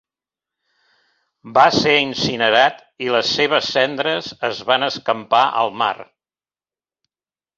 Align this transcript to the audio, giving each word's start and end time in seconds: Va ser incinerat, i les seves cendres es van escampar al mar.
Va 1.57 1.65
ser 1.75 1.91
incinerat, 2.05 2.79
i 3.07 3.11
les 3.17 3.29
seves 3.39 3.69
cendres 3.77 4.31
es 4.49 4.61
van 4.71 4.87
escampar 4.89 5.43
al 5.65 5.71
mar. 5.83 5.93